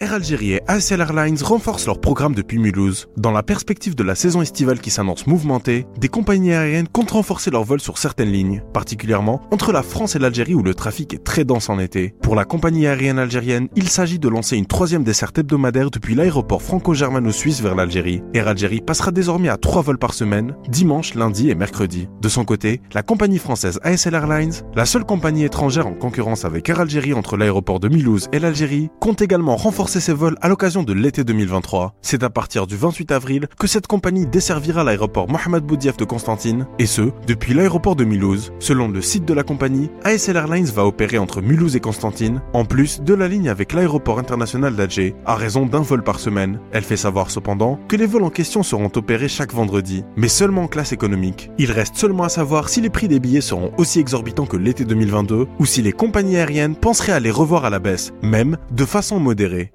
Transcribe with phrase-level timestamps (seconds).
[0.00, 3.08] Air Algérie et ASL Airlines renforcent leur programme depuis Mulhouse.
[3.16, 7.50] Dans la perspective de la saison estivale qui s'annonce mouvementée, des compagnies aériennes comptent renforcer
[7.50, 11.24] leurs vols sur certaines lignes, particulièrement entre la France et l'Algérie où le trafic est
[11.24, 12.14] très dense en été.
[12.22, 16.62] Pour la compagnie aérienne algérienne, il s'agit de lancer une troisième desserte hebdomadaire depuis l'aéroport
[16.62, 18.22] franco-germano-suisse vers l'Algérie.
[18.34, 22.06] Air Algérie passera désormais à trois vols par semaine, dimanche, lundi et mercredi.
[22.22, 26.68] De son côté, la compagnie française ASL Airlines, la seule compagnie étrangère en concurrence avec
[26.68, 30.82] Air Algérie entre l'aéroport de Mulhouse et l'Algérie, compte également renforcer ses vols à l'occasion
[30.82, 31.94] de l'été 2023.
[32.02, 36.66] C'est à partir du 28 avril que cette compagnie desservira l'aéroport Mohamed Boudiaf de Constantine,
[36.78, 38.52] et ce, depuis l'aéroport de Mulhouse.
[38.58, 42.64] Selon le site de la compagnie, ASL Airlines va opérer entre Mulhouse et Constantine, en
[42.64, 46.60] plus de la ligne avec l'aéroport international d'Alger, à raison d'un vol par semaine.
[46.72, 50.64] Elle fait savoir cependant que les vols en question seront opérés chaque vendredi, mais seulement
[50.64, 51.50] en classe économique.
[51.58, 54.84] Il reste seulement à savoir si les prix des billets seront aussi exorbitants que l'été
[54.84, 58.84] 2022, ou si les compagnies aériennes penseraient à les revoir à la baisse, même de
[58.84, 59.72] façon modérée.